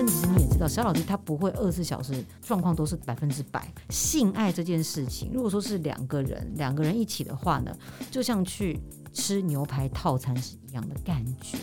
[0.00, 3.68] 生其实你也知道，小老弟他不会二十四小时状况都是百分之百。
[3.90, 7.76] 性爱这件事情，如果说是两个人两个人一起的话呢，
[8.10, 8.80] 就像去
[9.12, 11.58] 吃牛排套餐是一样的感觉。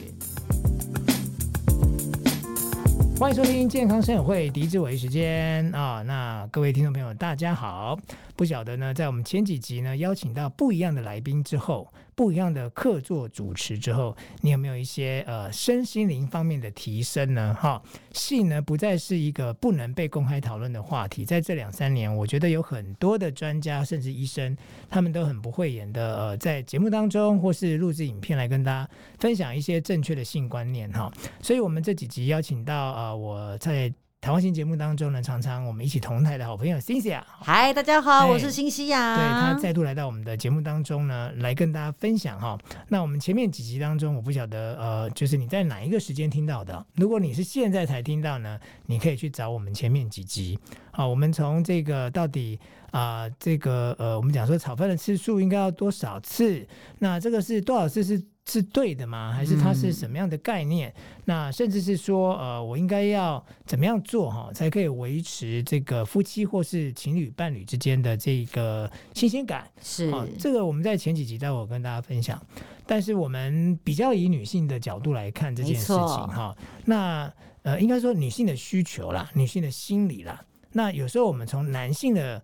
[3.20, 7.98] 欢迎收听健康生活会狄志为时间啊、那各位听众朋友大家好。
[8.36, 17.56] 不晓得呢，在我们前几集呢邀请到不一样的来宾之后，不一样的客座主持之后，你有没有一些呃身心灵方面的提升呢？
[17.62, 17.80] 哈、
[18.12, 21.24] 性呢不再是一个不能被公开讨论的话题。
[21.24, 24.58] 在这两三年，我觉得有很多的专家甚至医生，
[24.90, 33.94] 他们都很不讳言的呃，在节目当中或是录制影片来跟大家分享一些正确的性观念哈、所以我们这几集邀请到呃我在。
[34.20, 39.16] 谈话性节目当中呢，常常我们一起同台的好朋友 Cynthia，嗨，大家好，我是新西亚。
[39.16, 42.58] 对，他再度来到我们的节目当中呢，来跟大家分享哈。
[42.90, 46.86] 那我们前面几集当中，我不晓得呃，就是你在哪一个时间听到的？
[46.96, 50.58] 如果你是现在才听到呢，你可以去找我们前面几集。
[50.92, 52.60] 好，我们从这个到底
[52.90, 56.68] 啊、呃，这个呃，我们讲说炒饭的次数应该要多少次？
[56.98, 58.22] 那这个是多少次是？
[58.50, 59.34] 是对的吗？
[59.34, 60.90] 还是它是什么样的概念？
[60.90, 69.70] 嗯、那甚至是说，呃，我应该要怎么样做哈，才可以维持这个夫妻或是情侣伴侣之间的这个新鲜感？
[69.82, 72.42] 是，这个我们在前几集待会跟大家分享。
[72.86, 76.56] 但是我们比较以女性的角度来看这件事情哈。
[76.86, 77.30] 那
[77.64, 80.42] 呃，应该说女性的需求啦，女性的心理啦。
[80.72, 82.42] 那有时候我们从男性的。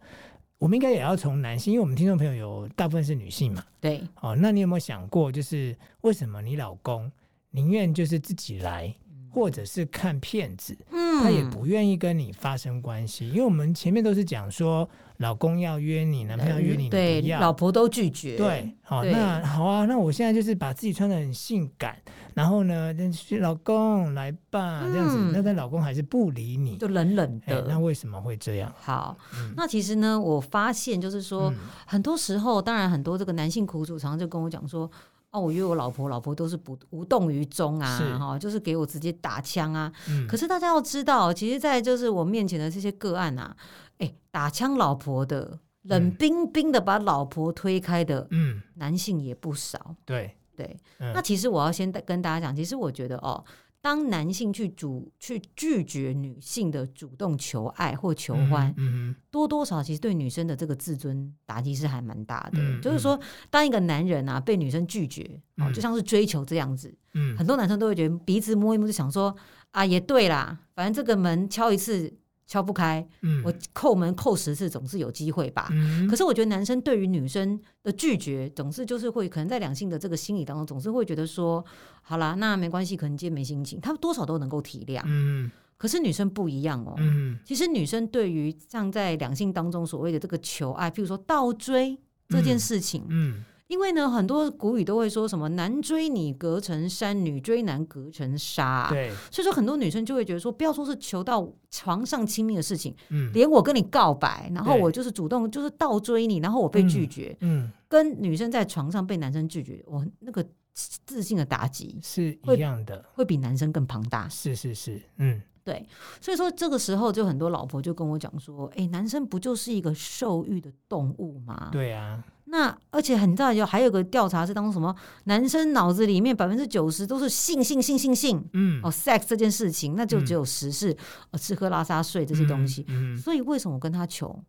[0.64, 3.62] 我们应该也要从男性，因为我们听众朋友有大部分是女性嘛。
[3.82, 7.12] 对，哦，那你有没有想过，就是为什么你老公
[7.52, 8.96] 宁愿就是自己来，
[9.34, 13.28] 或者是看骗子，嗯，他也不愿意跟你发生关系？
[13.30, 14.88] 因为我们前面都是讲说。
[15.18, 18.36] 老公要约你，男朋友要约你，对，你老婆都拒绝。
[18.36, 21.96] 对，好，那好啊，那我现在就是把自己穿的很性感，
[22.34, 22.92] 然后呢，
[23.40, 27.64] 老公来吧，这样子，嗯、那但老公还是不理你，就冷冷的。
[27.70, 28.74] 那为什么会这样？
[28.76, 34.90] 好，嗯、那其实呢，我发现就是说，嗯、很多时候，当然很多这个男性苦主常常就跟我讲说。
[35.34, 39.92] 哦，我约我老婆，老婆都是不无动于衷啊，哈是，就是给我直接打枪啊。
[40.08, 43.58] 嗯、可是大家要知道，其实，在就是我面前的这些个案啊，
[43.98, 49.96] 哎，打枪老婆的，冷冰冰的把老婆推开的，嗯，男性也不少。
[50.06, 53.44] 对对，对嗯、那其实我要先跟大家讲，其实我觉得哦。
[53.84, 62.60] 当男性去主去拒绝女性的主动求爱或求欢，嗯嗯、多多少少其实对女生的这个自尊打击是还蛮大的。
[62.60, 69.36] 嗯、就是说，当一个男人啊被女生拒绝，哦、就像是追求这样子，嗯、很多男生都会觉得鼻子摸一摸就想说
[69.72, 72.14] 啊，也对啦，反正这个门敲一次。
[72.46, 75.70] 敲不开，嗯，我叩门叩十次总是有机会吧。
[75.72, 81.64] 嗯，可是我觉得男生对于女生的拒绝，总是就是会可能在两性的这个心理当中，总是会觉得说，
[82.02, 85.02] 好啦，那没关系，可能今天没心情，他们多少都能够体谅。
[85.06, 86.96] 嗯，可是女生不一样哦。
[86.98, 91.98] 嗯，其实女生对于像在两性当中所谓的这个求爱，譬如说倒追
[92.30, 93.38] 这件事情，嗯。
[93.38, 98.88] 嗯因为呢，很多古语都会说什么“男追女隔层山，女追男隔层纱”。
[98.94, 114.30] 对，所以说很多女生就会觉得说，不要说是求到床上亲密的事情，嗯，连我跟你告白，然后我就是主动就是倒追你，然后我被拒绝，嗯，嗯跟女生在床上被男生拒绝，我那个自信的打击是一样的，会比男生更庞大。
[114.30, 115.84] 是是是，嗯，对，
[116.22, 121.70] 所以说这个时候就很多老婆就跟我讲说，哎，男生不就是一个受欲的动物吗？
[121.72, 122.24] 对啊。
[122.54, 124.96] 那而且很大，有还有个调查是当什么？
[125.24, 130.92] 男生脑子里面百分之九十都是性性性性性，嗯，哦，sex 这件事情，那就只有十是、
[131.32, 132.86] 嗯、吃喝拉撒睡这些东西。
[132.90, 134.40] 嗯，嗯所以为什么我跟他求，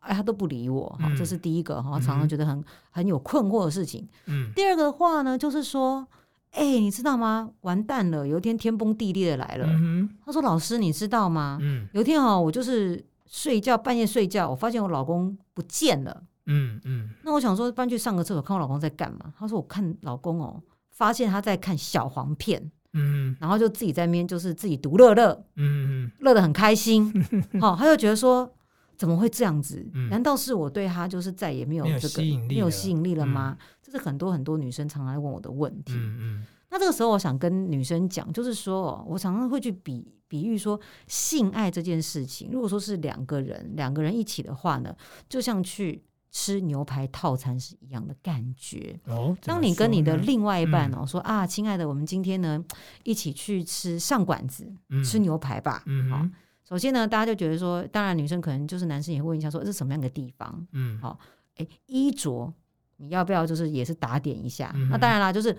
[0.00, 0.88] 哎，他都不理我？
[0.98, 4.08] 哈、嗯，这是第一个哈，常常觉得很很有困惑的事情。
[4.26, 6.04] 嗯，第二个的话呢，就是说，
[6.50, 7.48] 哎，你知道吗？
[7.60, 9.66] 完蛋了，有一天天崩地裂的来了。
[9.68, 11.58] 嗯、他说：“老师，你知道吗？
[11.62, 19.32] 嗯，有一天哈，我就是睡觉，半夜睡觉，我发现我老公不见了。”嗯嗯，那我想说搬去上个厕所看我老公在干嘛？
[19.38, 20.60] 他说我看老公哦，
[20.90, 27.12] 发现他在看小黄片，嗯，然后就自己在那边就是自己独乐乐，嗯嗯，乐得很开心，
[27.60, 28.52] 好，他就觉得说
[28.96, 29.86] 怎么会这样子？
[30.10, 33.56] 难道是我对他就是再也没有这个没有吸引力了吗？
[33.80, 35.94] 这是很多很多女生常来问我的问题。
[35.94, 44.94] 嗯嗯，那这个时候我想跟女生讲，就是说我常常会去比比喻说性爱这件事情，如果说是两个人两个人一起的话呢，
[45.28, 46.02] 就像去。
[46.32, 48.98] 吃牛排套餐是一样的感觉。
[49.04, 52.64] 哦，当你跟你的另外一半哦、嗯、说啊，亲爱的，我们今天呢
[53.04, 55.82] 一起去吃上馆子、嗯、吃牛排吧。
[55.84, 56.26] 嗯好，
[56.66, 60.66] 首先呢，大家就觉得说，当然女生可能就是男生也会问一下说，这是什么样的地方？
[60.72, 61.18] 嗯，好，
[61.58, 62.50] 哎，衣着
[62.96, 64.72] 你要不要就是也是打点一下？
[64.74, 65.54] 嗯、那当然啦，就是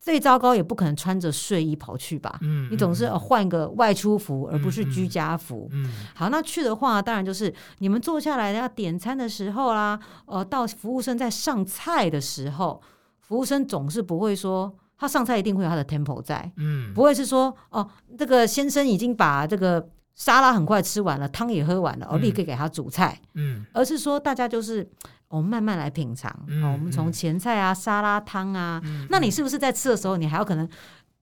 [0.00, 2.38] 最糟糕也不可能穿着睡衣跑去吧？
[2.42, 5.68] 嗯，你总是换个外出服，而不是居家服。
[5.72, 12.80] 嗯，好，那去的话，当然就是你们坐下来要点餐的时候啦，呃，到服务生在上菜的时候，
[13.20, 17.86] 服务生总是不会说他上菜一定会有他的 tempo 在，嗯，不会是说哦，
[18.16, 24.88] 这个先生已经把这个沙拉很快吃完了，汤也喝完了，我立刻给他煮菜，嗯，而是说大家就是。
[25.28, 26.34] 我们慢慢来品尝。
[26.46, 30.68] 嗯、我们从前菜啊、沙拉汤啊，嗯、那你是不是在吃的时候，你还有可能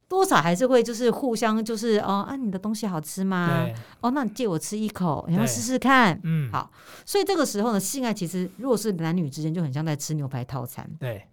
[0.08, 3.66] 多少还是会就是互相就是哦啊，你的东西好吃吗？
[4.00, 6.20] 哦，那你借我吃一口，你要试试看。
[6.22, 6.70] 嗯，好。
[7.04, 10.88] 所以这个时候呢，性爱其实如果是男女之间，就很像在吃牛排套餐。
[11.00, 11.26] 对，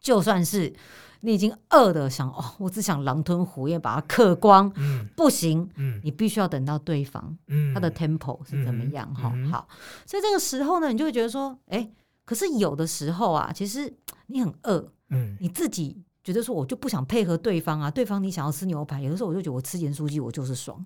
[0.00, 0.72] 就算是
[1.20, 9.12] 你已经饿的想哦，我只想狼吞虎咽把它嗑光，嗯，不行，嗯，你必须要等到对方，嗯，他的 tempo 是怎么样？
[9.14, 9.66] 哈、嗯，好。
[10.06, 11.90] 所以这个时候呢，你就会觉得说，哎。
[12.24, 13.90] 可是有的时候啊，其实
[14.26, 20.84] 你很饿，嗯，你自己觉得说我就不想配合对方啊，对方你想要吃牛排，有的时候我就觉得我吃盐酥鸡我就是爽，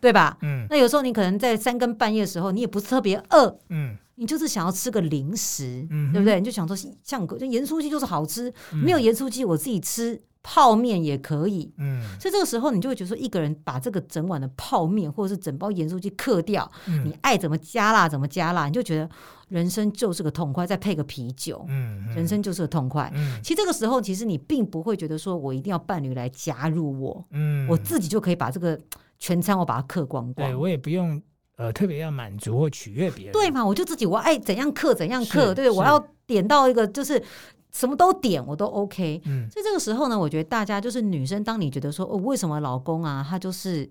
[0.00, 0.36] 对吧？
[0.42, 6.40] 嗯，那有时候你可能在三更半夜的时候，你也不是特别饿，嗯，你就是想要吃个零食，嗯，对不对？
[6.40, 10.20] 你就想说像个盐酥鸡就是好吃，没有盐酥鸡我自己吃。
[10.42, 19.10] 泡面也可以，嗯，所以这个时候你就会觉得说，一个人把这个整碗的泡面或者是整包盐酥鸡嗑掉，嗯，你爱怎么加辣怎么加辣，你就觉得
[19.48, 23.10] 人生就是个痛快，再配个啤酒，嗯，人生就是个痛快。
[23.14, 28.78] 嗯，其实这个时候，其实你并不会觉得说我一定要伴侣来加入我，嗯，我自己就可以把这个
[29.18, 31.20] 全餐我把它嗑光光，对，我也不用
[31.56, 33.66] 呃特别要满足或取悦别人，对嘛？
[33.66, 37.22] 我就自己我爱怎样嗑怎样嗑，对，我要点到一个就是。
[37.70, 43.88] 什么都点我都 OK，嗯，所以这个时候呢，我觉得大家就是女生，当你觉得说哦，为什么老公啊他就是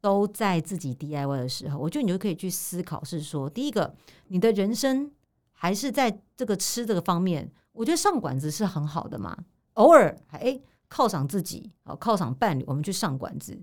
[0.00, 3.94] 都在自己 DIY 的时候，我觉得你就可以去思考，是说第一个，
[4.28, 5.10] 你的人生
[5.52, 9.36] 还是在这个吃这个方面，我觉得上馆子是很好的嘛，
[9.74, 10.60] 偶尔还哎
[10.90, 13.58] 犒赏自己啊，犒赏伴侣，我们去上馆子。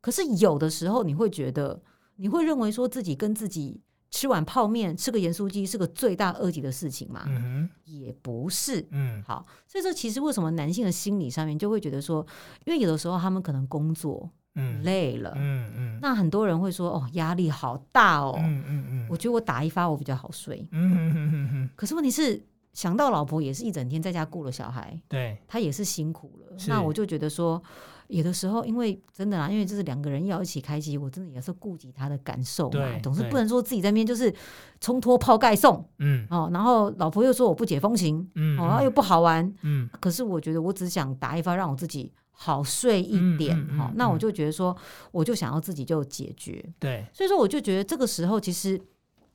[0.00, 1.82] 可是有的时候你会觉得，
[2.16, 3.80] 你会认为说自己跟自己。
[4.16, 7.24] 吃碗泡面，吃个盐酥鸡是个罪大恶极的事情嘛？
[7.26, 8.82] 嗯，也不是。
[8.90, 12.26] 嗯，好，所以说其实为什么男性的心理上面就会觉得说，
[12.64, 21.70] 因为有的时候他们可能工作嗯累了，嗯嗯，那很多人会说哦压力好大哦，嗯嗯嗯，我觉得我打一发我比较好睡，嗯哼哼哼哼。
[21.76, 22.42] 可是问题是
[22.72, 27.62] 想到老婆也是一整天在家顾了小孩，对，他也是辛苦了，那我就觉得说。
[28.08, 34.32] 有的时候，因为真的啊，因为就是两个人要一起开机，我真的也是顾及他的感受嘛，总是不能说自己在那边就是
[34.80, 44.76] 冲脱泡盖送，嗯，哦，然后老婆又说我不解风情，嗯，哦，然后又不好玩，嗯，可是我觉得我只想打一发，让我自己好睡一点，哈，那我就觉得说，
[45.12, 48.80] 我就想要自己就解决，对，所以说我就觉得这个时候，其实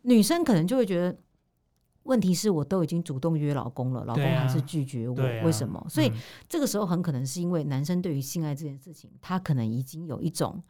[0.03, 1.17] 女生可能就会觉得。
[2.03, 5.79] 问题是我都已经主动约老公了，老公还是拒绝我，啊、为什么？
[5.79, 6.11] 啊、所以
[6.47, 10.61] 这个时候很可能是因为男生对于性爱这件事情，他可能已经有一种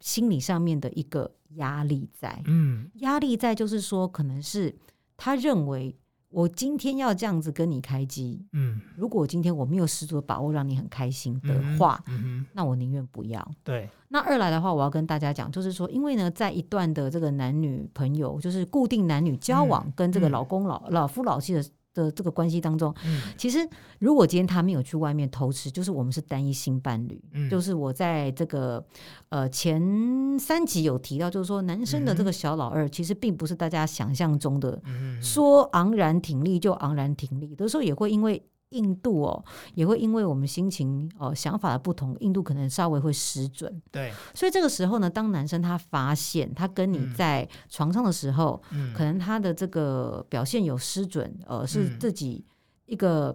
[0.00, 4.74] 心理上面的一个压力在，嗯，压力在就是说，可能是
[5.16, 5.96] 他认为。
[6.36, 13.50] 我今天要这样子跟你开机，嗯，如果今天我没有十足的把握让你很开心的话，嗯嗯、那我宁愿不要。
[13.64, 21.64] 对，那二来的话，我要跟大家讲，就是说，因为呢，在一段的这个男女朋友，就是固定男女交往，跟这个老公老、嗯、老夫老妻的。
[21.96, 23.66] 的这个关系当中，嗯、其实
[23.98, 27.20] 如果今天他没有去外面偷吃，就是我们是单一性伴侣。
[27.32, 28.84] 嗯、就是我在这个
[29.30, 38.42] 呃前三集有提到，就是说男生的这个小老二，嗯、其实并不是大家想象中的，嗯、说昂然挺立就昂然挺立，有的时候也会因为。
[38.76, 43.80] 印度哦，也会因为我们心情哦、呃、想法的不同，印度可能稍微会失准。
[43.90, 52.44] 对，所以这个时候呢，当男生他发现他跟你在床上的时候，嗯、可能他的这个表现有失准，呃，是自己
[52.84, 53.34] 一个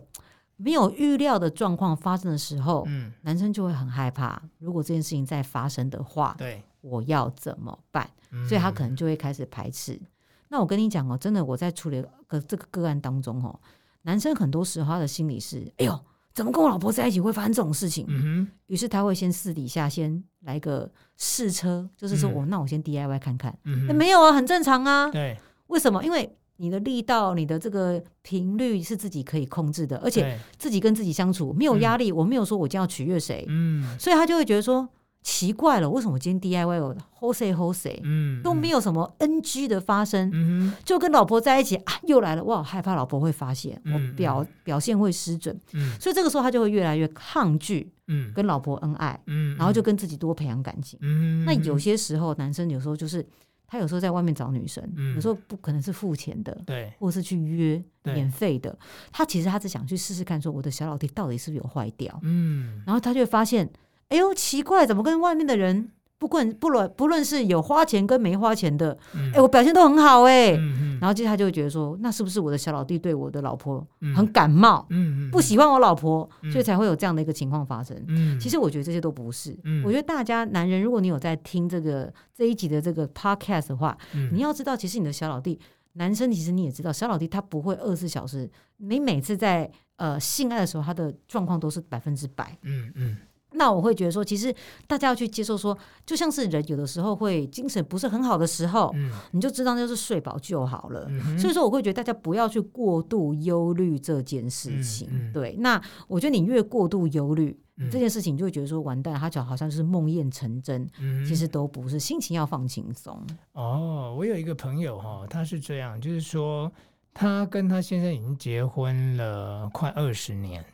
[0.57, 4.41] 没有预料的状况发生的时候，嗯，男生就会很害怕。
[4.59, 8.07] 如果这件事情再发生的话，对，我要怎么办？
[8.47, 9.93] 所以他可能就会开始排斥。
[9.93, 10.07] 嗯、
[10.49, 13.59] 那我跟你讲哦，真的我在处理个这个个案当中哦。
[14.03, 15.99] 男生很多时候他的心理是：哎呦，
[16.33, 18.05] 怎么跟我老婆在一起会发生这种事情？
[18.09, 18.47] 嗯哼。
[18.67, 23.57] 于是他会先私底下先来个试车，就是说我、嗯、那我先 DIY 看看。
[23.65, 23.95] 嗯哼。
[23.95, 25.09] 没有啊，很正常啊。
[25.09, 25.37] 对。
[25.67, 26.03] 为什么？
[26.03, 32.11] 因为你的力道、你的这个频率是自己可以控制的，而且自己跟自己相处没有压力。
[32.11, 33.45] 嗯、我没有说我就要取悦谁。
[33.47, 33.97] 嗯。
[33.99, 34.87] 所以他就会觉得说。
[35.21, 53.25] 奇怪了，为什么我今天 DIY 我 hold 谁 hold 谁，嗯，都没有什么 NG 的发生，嗯，就跟老婆在一起啊，又来了，我好害怕老婆会发现，嗯、我表表现会失准，嗯，所以这个时候他就会越来越抗拒，嗯，跟老婆恩爱，嗯，然后就跟自己多培养感情，嗯，那有些时候男生有时候就是。
[53.73, 58.77] 他有时候在外面找女生，嗯、有时候不可能是付钱的，对，或是去约免费的。
[59.13, 62.19] 他其实他只想去试试看，说我的小老弟到底是不是有坏掉。
[62.23, 63.71] 嗯，然后他就会发现，
[64.11, 65.89] 哎呦，奇怪，怎么跟外面的人？
[66.19, 68.95] 不管不论不论是有花钱跟没花钱的，
[69.33, 70.55] 哎、我表现都很好哎、欸。
[70.55, 73.83] 嗯嗯、然后接下来就会觉得说，那是不是我的小老弟对我的老婆
[74.15, 74.87] 很感冒，
[75.31, 77.99] 不喜欢我老婆，嗯、所以才会有这样的一个情况发生。
[78.07, 79.57] 嗯、其实我觉得这些都不是。
[79.63, 85.59] 嗯、我觉得大家男人，如果你有在听这个这一集的这个 podcast 的话，嗯、你要知道，其实你的小老弟，
[85.93, 92.55] 男生其实你也知道，小老弟他不会二十四小时，你每次在呃性爱的时候，他的状况都是百分之百。
[92.61, 93.17] 嗯嗯。
[93.53, 94.53] 那我会觉得说，其实
[94.87, 101.05] 大家要去接受说，就像是人有的时候会精神不是很好的时候，嗯、你就知道那就是睡饱就好了。
[101.09, 105.31] 嗯、所以说，我会觉得大家不要去过度忧虑这件事情。
[105.33, 110.87] 对，那我觉得你越过度忧虑、嗯、这件事情，就会觉得说完蛋，他就好像就是梦魇成真。
[110.99, 113.21] 嗯、其实都不是，心情要放轻松。
[113.51, 116.71] 哦，我有一个朋友哈，他是这样，就是说
[117.13, 120.65] 他跟他先生已经结婚了快二十年。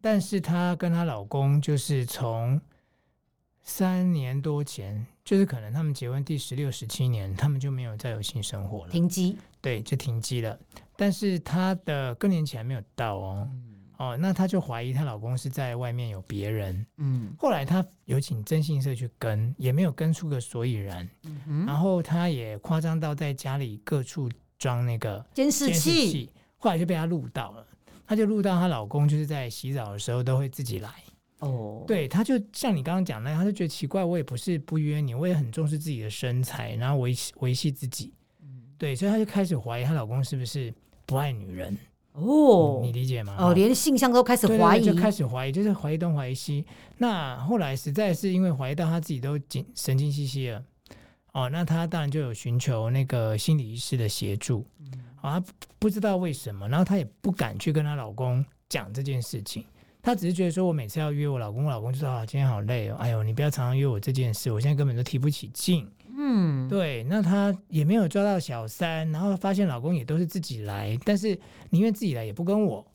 [0.00, 2.60] 但是她跟她老公就是从
[3.62, 10.58] 三年多前，就是可能他们结婚第十六、十七年，他们就没有再有性生活了，停机，对，就停机了。
[10.96, 21.66] 但是她的更年期还没有到哦，嗯、哦，那她就怀疑她老公是在外面有别人，嗯，后来她有请征信社去跟，也没有跟出个所以然，嗯、哼。
[21.66, 24.28] 然后她也夸张到在家里各处
[24.58, 27.66] 装那个监视器，后来就被她录到了。
[28.10, 30.90] 她就录到她老公就是在洗澡的时候都会自己来。
[31.38, 38.12] 哦，对，她就像你刚刚讲那样，她就觉得奇怪，我也不是不约你，我也很重视自己的身材，然后维系维系自己，
[38.42, 40.74] 嗯，对，所以她就开始怀疑她老公是不是
[41.06, 41.78] 不爱女人。
[42.14, 43.36] 哦、嗯，你理解吗？
[43.38, 46.66] 哦，连性向都开始怀疑，就开始怀疑，就是怀疑东怀疑西。
[46.98, 50.64] 那后来实在是因为怀疑到她自己都紧神经兮兮了，
[51.32, 54.66] 哦，那她当然就有寻求那个心理医师的协助。
[54.80, 54.90] 嗯
[55.20, 55.46] 啊，她
[55.78, 59.64] 不知道为什么，然后她也不敢去跟她老公讲这件事情。
[60.02, 65.86] 她只是觉得说，我每次要约我老公，我老公就说啊，今天好累哦，哎呦，你不要常常约我这件事，我现在根本都提不起劲。
[66.16, 67.02] 嗯，对。
[67.04, 72.86] 那她也没有抓到小三，然后发现老公也都是自己来，但是宁愿自己来也不跟我，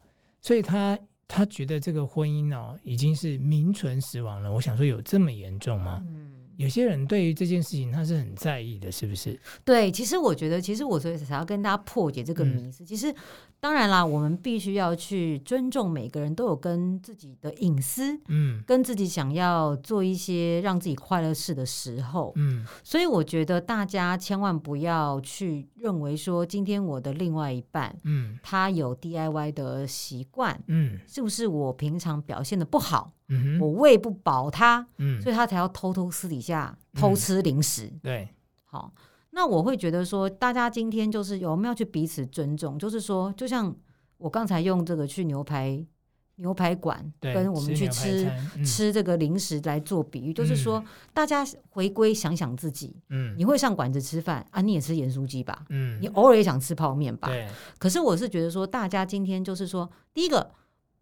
[0.41, 4.51] 所以她她觉得这个婚姻哦，已经是名存实亡了。
[4.51, 6.03] 我想说，有这么严重吗？
[6.07, 6.31] 嗯。
[6.57, 9.39] 有些人对于这件事情他是很在意的，是不是？
[9.63, 12.83] 对，其实我觉得，其实我所以才要跟大家破解这个迷思。
[12.83, 13.13] 嗯、其实，
[13.59, 22.65] 当然啦，我们必须要去尊重每个人都有跟自己的隐私，嗯，跟自己想要做一些让自己快乐事的时候，嗯。
[22.83, 33.11] 所以我觉得大家千万不要去认为说，今天我的另外一半，嗯，他有 DIY 的习惯，嗯，是不是我平常表现的不好？
[33.59, 37.87] 我喂不饱他，嗯，所以他才要偷偷私底下偷吃零食。
[37.87, 38.29] 嗯、对，
[38.65, 38.93] 好，
[39.31, 42.77] 那我会觉得说，大家今天就是有没有去彼此尊重？
[42.77, 43.75] 就是说，就像
[44.17, 45.83] 我刚才用这个去牛排
[46.35, 48.31] 牛排馆，跟我们去吃
[48.63, 54.61] 吃，这个零食来做比喻，就是说，大家回归想想自己，嗯，你会上馆子吃饭啊？
[54.61, 55.65] 你也吃盐酥鸡吧？
[55.69, 57.27] 嗯，你偶尔也想吃泡面吧？
[57.29, 57.47] 对。
[57.79, 60.51] 可是我是觉得说，大家今天就是说，第一个。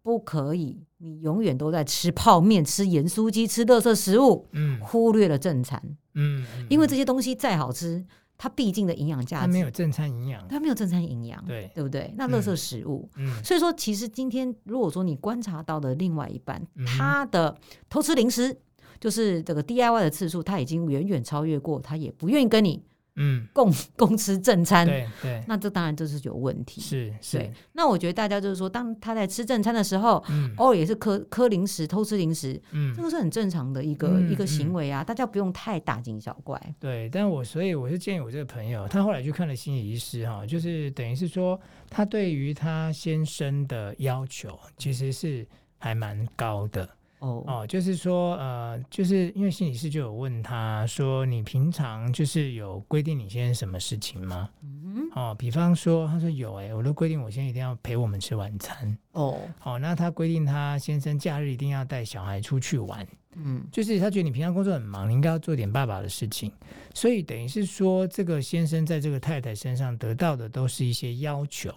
[0.04, 5.82] 不可以，你永远都在吃泡面、吃盐酥鸡、吃垃圾食物，嗯，忽略了正餐，
[6.12, 8.04] 嗯，因为这些东西再好吃，
[8.36, 12.12] 它毕竟的营养价值，它没有正餐营养，它没有正餐营养，对，对不对？
[12.18, 16.62] 那垃圾食物，嗯，所以说，其实今天如果说你观察到的另外一半，
[16.98, 17.56] 他的
[17.88, 18.54] 偷吃零食，
[19.00, 22.82] 就是这个 DIY 的次数，他已经远远超越过，他也不愿意跟你。
[23.16, 26.80] 嗯，共 共吃正餐，对对，那这当然就是有问题。
[26.80, 30.24] 是是，那我觉得大家就是说，当他在吃正餐的时候，
[30.56, 36.60] 偶尔也是磕磕零食、偷吃零食，嗯，这个是很正常的一个一个行为啊，大家不用太大惊小怪。
[36.80, 45.46] 对，但我所以我是建议我这个朋友，他后来去看了心理医师哈，就是等于是说，他对于他先生的要求其实是
[45.78, 46.88] 还蛮高的。
[47.24, 58.96] 哦哦，就是说，呃，就是因为心理师就有问他说：“你平常就是有规定你先生什么事情吗？”嗯，哦，比方说，他说有哎、欸，我都规定我先生一定要陪我们吃晚餐。
[59.12, 63.06] 哦，好、哦，那他规定他先生假日一定要带小孩出去玩。
[63.36, 66.52] 嗯，就是他觉得你平常工作很忙，你应该要做点爸爸的事情。
[66.92, 71.72] 所以等于是说，这个先生在这个太太身上得到的都是一些要求。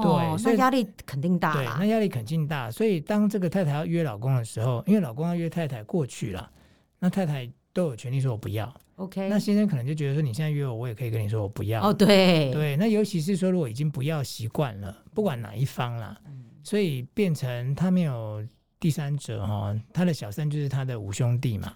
[0.00, 1.54] 哦，对，所以压力肯定大。
[1.54, 2.70] 对，那压力肯定大。
[2.70, 6.50] 所以当这个太太要约老公的时候，因为老公要约太太过去了，
[6.98, 8.72] 那太太都有权利说我不要。
[8.96, 11.88] OK，那先生可能就觉得说你现在约我，我也可以跟你说我不要。
[11.88, 12.76] 哦，对，对。
[12.76, 18.44] 那尤其是说如果已经不要习惯了，不管哪一方啦，嗯、所以变成他没有
[18.80, 21.72] 第三者哈，他的小三就是他的五兄弟嘛。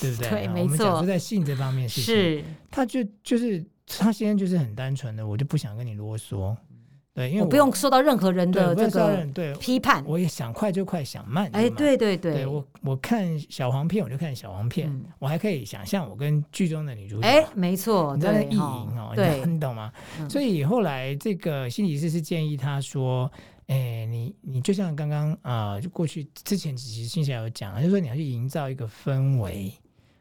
[0.00, 0.30] 对不对？
[0.30, 0.62] 对，没错。
[0.62, 6.56] 我们讲说在性这方面是，是，他就就是他现在就是很单纯的，我就不想跟你啰嗦。
[7.16, 11.48] 对，因为我，我不用受到任何人的这个对批判，我也想快就快，想慢。
[11.54, 17.26] 哎，对对对，对我我看小黄片我就看小黄片，嗯、我还可以想象我跟剧中的女主角。
[17.26, 19.90] 哎，没错，你知道意淫哦，对，你懂吗？
[20.20, 23.32] 嗯、所以后来这个心理师是建议他说，
[23.68, 29.72] 哎，你你就像刚刚啊，就过去之前几集心霞有讲，就是说你要去营造一个氛围，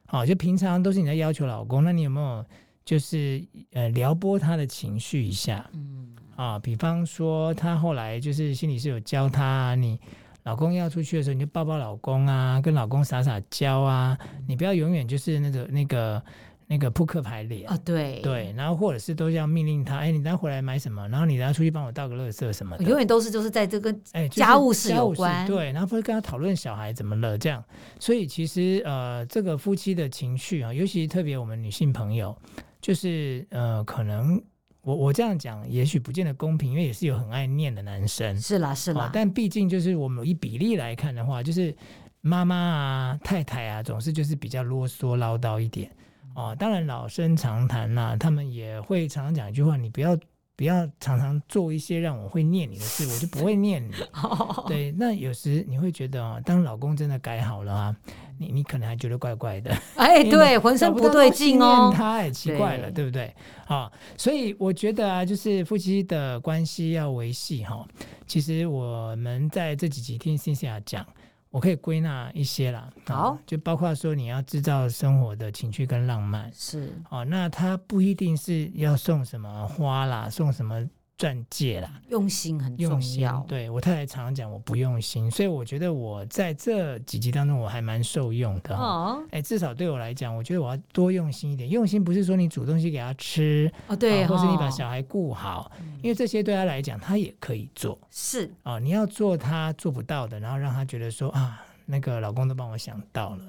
[0.05, 2.45] 好、哦，就平常都是你在要求老公，那你有没有
[2.85, 5.69] 就是呃撩拨他的情绪一下？
[5.73, 6.15] 嗯。
[6.35, 9.97] 啊，比方说，他后来就是心理师有教他、啊，你
[10.43, 16.21] 老公要出去的时候，你就抱抱老公啊，跟老公撒撒娇啊，你不要永远就是那个那个
[16.67, 17.65] 那个扑克牌脸。
[17.69, 18.19] 啊，对。
[18.19, 27.63] 对，然后或者是都要命令他，哎，你等下回来买什么，然后你等下出去帮我倒个垃圾什么的，永远都是就是在这个哎家务事有关，哎、对，然后不会跟他讨论小孩怎么了这样，
[27.97, 32.37] 所以其实呃，这个夫妻的情绪啊，尤其特别我们女性朋友，
[32.85, 34.39] 就是呃，可能。
[34.83, 38.39] 我我这样讲，也许不见得公平，因为也是有很爱念的男生。
[38.39, 39.09] 是啦，是啦。
[39.11, 41.75] 但毕竟就是我们以比例来看的话，就是
[42.21, 45.89] 妈妈啊、太太啊，总是就是比较啰嗦唠叨一点。
[46.35, 50.15] 哦，当然老生常谈啦、啊，他们也会常常讲一句话：你不要
[50.55, 53.91] 不要常常做一些让我会念你的事，我就不会念你。
[54.69, 57.95] 对，那有时你会觉得啊，当老公真的改好了啊。
[58.37, 63.35] 你你可能还觉得怪怪的， 哎，对，浑身不对劲哦，他也奇怪了，对，对不对？
[63.67, 67.85] 啊，所以我觉得啊，就是夫妻的关系要维系哈。
[68.27, 71.05] 其实我们在这几集听 Cynthia 讲，
[71.49, 72.89] 我可以归纳一些啦。
[73.07, 77.23] 好，就包括说你要制造生活的情趣跟浪漫，是哦。
[77.25, 80.87] 那他不一定是要送什么花啦，送什么。
[81.17, 83.43] 钻戒啦，用心很重要。
[83.47, 88.75] 对，我太太常常讲我不用心，所以我觉得我在这几集当中我还蛮受用的。
[88.75, 91.69] 哦，哎，至少对我来讲，我觉得我要多用心一点。
[91.69, 97.97] 用心不是说你煮东西给他吃哦，对，啊，或是你把小孩顾好，因为这些对他来讲他也可以做。
[98.11, 103.43] 是啊，你要做他做不到的，然后让他觉得说啊，那个老公都帮我想到了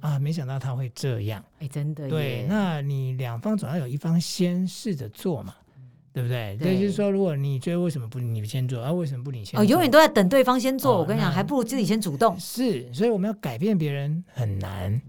[0.00, 1.44] 啊，没想到他会这样。
[1.60, 2.08] 哎，真的。
[2.08, 5.54] 对，那你两方总要有一方先试着做嘛。
[6.12, 6.56] 对不对？
[6.60, 8.92] 对，就是说，如果你觉得为什么不你先做啊？
[8.92, 9.60] 为什么不你先做？
[9.60, 10.96] 哦，永远都在等对方先做。
[10.96, 12.38] 哦、我跟你讲，还不如自己先主动。
[12.38, 15.00] 是，所以我们要改变别人很难，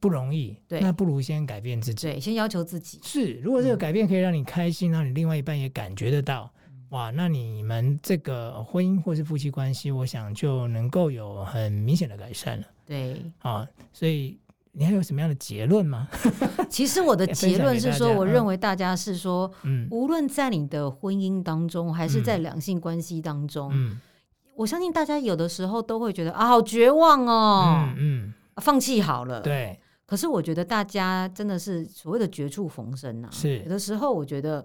[0.00, 0.56] 不容易。
[0.66, 2.06] 对，那不如先改变自己。
[2.06, 2.98] 对，先要求自己。
[3.02, 6.50] 是，如果这个改变可以让你开心，让你另外一半也感觉得到，
[6.90, 12.64] 哇，那你们这个婚姻或是夫妻关系，我想就能够有很明显的改善了。
[12.86, 14.38] 对，啊，所以。
[14.72, 16.08] 你还有什么样的结论吗？
[16.70, 24.00] 其实我的 结论是说，我认为大家是说，嗯，无论在你的婚姻当中，还是在两性关系当中，嗯，
[24.54, 29.78] 我相信大家有的时候都会觉得啊，好绝望哦，嗯，放弃好了，对。
[30.06, 33.58] 可是我觉得大家真的是所谓的绝处逢生呐，是。
[33.58, 34.64] 有的时候我觉得。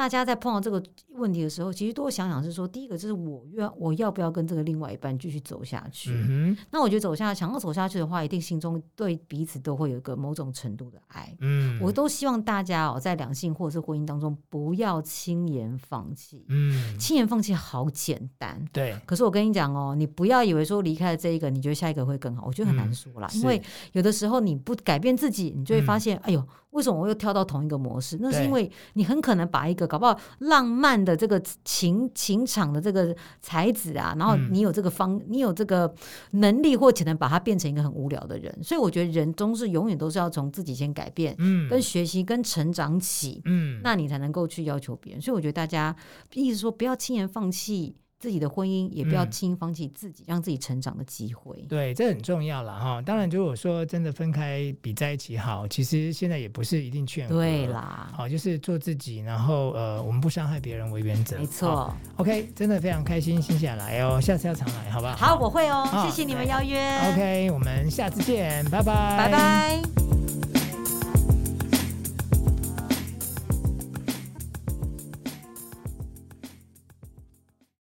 [0.00, 6.10] 大家在碰到这个问题的时候，其实多想想是说，第一个就是我要我要不要跟这个另外一半继续走下去？
[6.10, 11.36] 嗯、那我觉得走下想要走下去的话，一定心中对彼此都会有一个某种程度的爱。
[11.40, 16.46] 嗯，我都希望大家哦，在两性或者是婚姻当中，不要轻言放弃。
[16.48, 18.98] 嗯，轻言放弃好简单，对。
[19.04, 23.28] 可是我跟你讲哦，你不要以为说离开了这一个，你觉得下一个会更好，我觉得很难说啦。
[23.34, 26.48] 嗯、因为有的时候你不改变自己，你就会发现，嗯、哎呦。
[26.70, 28.16] 为什么我又跳到同一个模式？
[28.20, 35.92] 那是因为你很可能把一个搞不好浪漫的这个情情场的这个才子啊，然后你有这个方，你有这个
[36.32, 38.56] 能力或潜能，把它变成一个很无聊的人。
[38.62, 45.20] 所以我觉得人终是永远都是要从自己先改变，嗯，跟学习跟成长起，嗯，那你才能够去要求别人。
[45.20, 45.94] 所以我觉得大家
[46.34, 47.96] 意思说不要轻言放弃。
[48.20, 51.56] 自己的婚姻也不要轻易放弃自己，嗯、让自己成长的机会。
[51.66, 53.00] 对，这很重要了哈。
[53.00, 57.26] 当然，如果说真的分开比在一起好，其实现在也不是一定劝。
[57.28, 61.38] 对啦，好，就是做自己，然后呃，我们不伤害别人为原则。
[61.38, 61.92] 没错。
[62.16, 65.16] OK，真的非常开心，心想来哦，下次要常来，好不好？
[65.16, 65.86] 好，我会哦。
[65.86, 66.78] 好谢谢你们邀约。
[67.12, 70.19] OK，我们下次见，拜拜，拜拜。